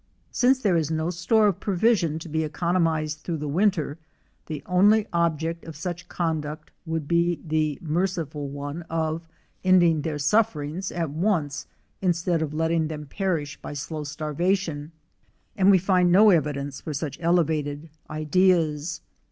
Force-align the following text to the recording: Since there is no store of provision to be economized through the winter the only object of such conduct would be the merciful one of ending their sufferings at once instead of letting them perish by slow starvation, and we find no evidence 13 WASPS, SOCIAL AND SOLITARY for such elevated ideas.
Since 0.31 0.63
there 0.63 0.75
is 0.77 0.89
no 0.89 1.11
store 1.11 1.45
of 1.49 1.59
provision 1.59 2.17
to 2.17 2.27
be 2.27 2.43
economized 2.43 3.19
through 3.19 3.37
the 3.37 3.47
winter 3.47 3.99
the 4.47 4.63
only 4.65 5.05
object 5.13 5.63
of 5.63 5.75
such 5.75 6.09
conduct 6.09 6.71
would 6.87 7.07
be 7.07 7.39
the 7.45 7.77
merciful 7.83 8.49
one 8.49 8.81
of 8.89 9.27
ending 9.63 10.01
their 10.01 10.17
sufferings 10.17 10.91
at 10.91 11.11
once 11.11 11.67
instead 12.01 12.41
of 12.41 12.51
letting 12.51 12.87
them 12.87 13.05
perish 13.05 13.61
by 13.61 13.73
slow 13.73 14.03
starvation, 14.03 14.91
and 15.55 15.69
we 15.69 15.77
find 15.77 16.11
no 16.11 16.31
evidence 16.31 16.81
13 16.81 16.89
WASPS, 16.89 16.99
SOCIAL 16.99 17.09
AND 17.11 17.35
SOLITARY 17.35 17.53
for 17.53 17.53
such 17.53 17.61
elevated 17.63 17.89
ideas. 18.09 19.01